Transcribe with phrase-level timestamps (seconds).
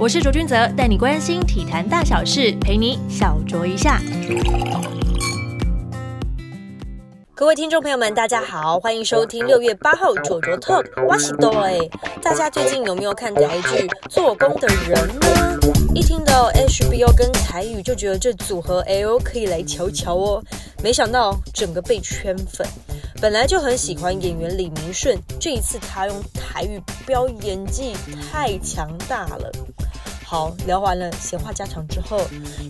[0.00, 4.00] 我是卓君泽，带你关心体坛大小事，陪你小酌一下。
[7.34, 11.06] 各位听众朋友们，大家好，欢迎收听六月八号卓卓 Talk。
[11.06, 11.78] 哇西多哎，
[12.22, 15.58] 大家最近有没有看台剧《做工的人》呢？
[15.94, 20.42] 一听到 HBO 跟台语，就觉得这组合 L 可以来瞧瞧哦。
[20.82, 22.66] 没想到整个被圈粉。
[23.20, 27.92] 本来就很喜欢演员李明顺，这一次他用台语飙演技
[28.32, 29.52] 太强大了。
[30.30, 32.20] 好，聊完了闲话家常之后，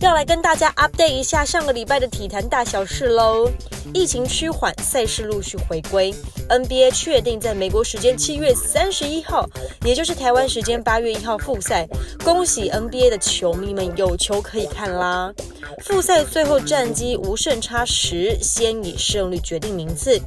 [0.01, 3.51] 要来跟大家 update 一下上个礼拜的体坛大小事喽。
[3.93, 6.11] 疫情趋缓，赛事陆续回归
[6.49, 9.47] ，NBA 确定在美国时间七月三十一号，
[9.85, 11.87] 也就是台湾时间八月一号复赛。
[12.25, 15.31] 恭喜 NBA 的球迷们有球可以看啦！
[15.83, 20.19] 复赛最后战绩无胜差十，先以胜率决定名次。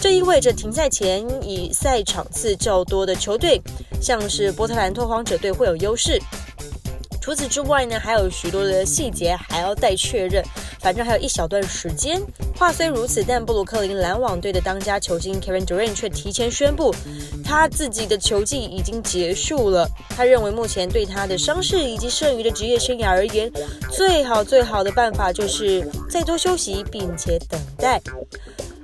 [0.00, 3.60] 这意味着停赛前以赛场次较多的球队，
[4.00, 6.18] 像是波特兰拓荒者队会有优势。
[7.28, 10.42] 除此之外呢，还有许多的细节还要待确认。
[10.80, 12.18] 反正还有一小段时间。
[12.56, 16.90] 话虽如此，但布鲁克林篮网队的当家球星 Kevin Durant 却提前宣布，
[17.44, 19.86] 他自己的球季已经结束了。
[20.08, 23.52] 他认为目前对他的伤势以及剩余的职业生涯而言，
[23.90, 28.00] 最好最好的办法就是再多休息，并且等待。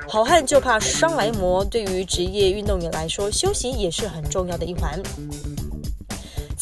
[0.06, 5.00] 好汉就怕伤来磨，对于职业运动员来说，休息也是很重要的一环。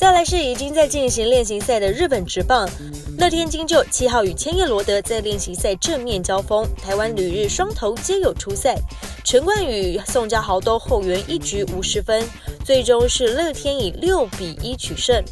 [0.03, 2.69] 再来是已经在进行练习赛的日本职棒，
[3.19, 8.75] 乐天金鹫七号与千叶罗德在练习赛正面交锋，台湾旅日双头皆有出赛，
[9.23, 12.29] 陈冠宇、宋家豪都后援一局无失分，
[12.65, 15.23] 最终是乐天以六比一取胜。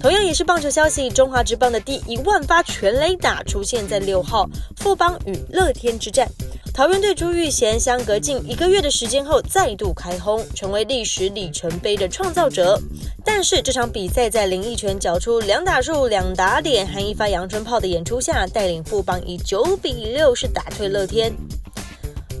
[0.00, 6.30] 同样也是棒球消息，中华职棒的第一万发全垒打出现在六号富邦与乐天之战。
[6.74, 12.76] 桃园队朱玉贤相隔近一个月的时间后再度开轰，成为历史里程碑的创造者。
[13.24, 21.32] 但是这场比赛在林奕泉缴出两打数两打点，还一发阳春炮的演出下，带领富邦以九比六是打退乐天。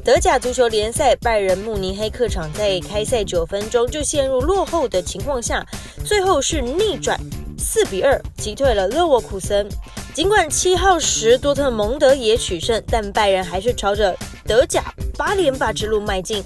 [0.04, 5.64] 德甲足球联赛，拜仁慕尼黑客场在开赛九分钟就陷入落后的情况下，
[6.04, 7.16] 最后是逆转
[7.56, 9.68] 四比二击退了勒沃库森。
[10.14, 14.16] 尽管七号时多特蒙德也取胜，但拜仁还是朝着
[14.46, 14.84] 德甲
[15.18, 16.40] 八连霸之路迈进。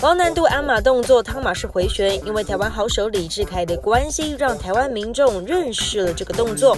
[0.00, 6.74] 高难度鞍马动作汤马士回旋，因为台湾好手李志凯的关系，让台湾民众认识了这个动作。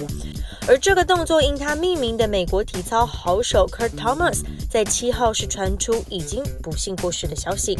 [0.67, 7.77] 而这个动作因他命名的美国体操好手 Kurt Thomas，在七号时传出已经不幸过世的消息。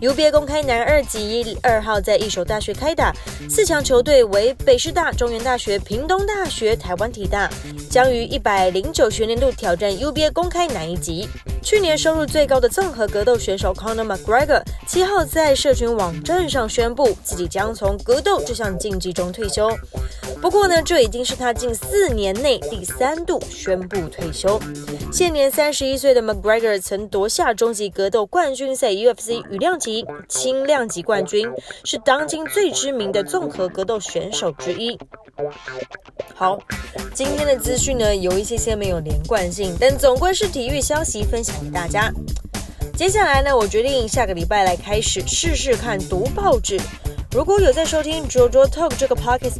[0.00, 3.12] UBA 公开男二级二号在一所大学开打，
[3.48, 7.48] 四强球队为北师大、中原大学、屏东大学、台湾体大，
[7.88, 11.28] 将于一百零九学年度挑战 UBA 公开男一级。
[11.64, 19.70] 去年收入最高的综合格斗选手 Conor McGregor 七号在社群网站上宣布，自己将从格斗这项竞技中退休。
[20.42, 24.60] 不过呢，这已经是他近四年内第三度宣布退休。
[25.10, 31.50] 现年三十一岁的 McGregor 曾夺下终极格斗冠军赛 UFC 羽量级、轻量级冠军，
[31.82, 34.98] 是当今最知名的综合格斗选手之一。
[36.34, 36.58] 好，
[37.12, 42.12] 今天的资讯呢，有一些些没有连贯性，但总归是体育消息分享给大家。
[42.96, 46.80] 接下来呢，我决定下个礼拜来开始试试看读报纸。
[47.32, 49.52] 如果有在收听 JoJo Talk 这个 Pocket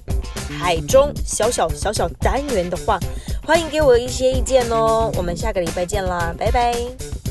[0.60, 3.00] 海中小小小小单元的话，
[3.44, 5.10] 欢迎给我一些意见哦。
[5.16, 7.23] 我们下个礼拜见啦，拜拜。